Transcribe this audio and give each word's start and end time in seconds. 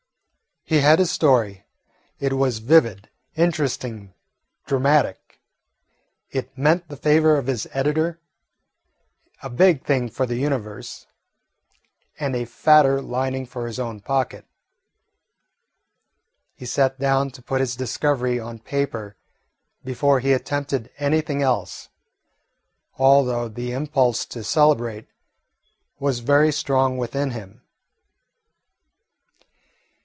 He 0.63 0.77
had 0.79 0.99
his 0.99 1.11
story. 1.11 1.65
It 2.17 2.31
was 2.31 2.59
vivid, 2.59 3.09
interesting, 3.35 4.13
dramatic. 4.65 5.41
It 6.29 6.57
meant 6.57 6.87
the 6.87 6.95
favour 6.95 7.35
of 7.35 7.47
his 7.47 7.67
editor, 7.73 8.21
a 9.43 9.49
big 9.49 9.83
thing 9.83 10.07
for 10.07 10.25
the 10.25 10.37
Universe, 10.37 11.07
and 12.17 12.37
a 12.37 12.45
fatter 12.45 13.01
lining 13.01 13.47
for 13.47 13.67
his 13.67 13.79
own 13.79 13.99
pocket. 13.99 14.45
He 16.55 16.65
sat 16.65 16.97
down 16.97 17.31
to 17.31 17.41
put 17.41 17.59
his 17.59 17.75
discovery 17.75 18.39
on 18.39 18.59
paper 18.59 19.17
before 19.83 20.21
he 20.21 20.31
attempted 20.31 20.89
anything 20.97 21.41
else, 21.41 21.89
although 22.97 23.49
the 23.49 23.73
impulse 23.73 24.23
to 24.27 24.41
celebrate 24.41 25.09
was 25.99 26.19
very 26.19 26.51
strong 26.53 26.97
within 26.97 27.31
him. 27.31 27.57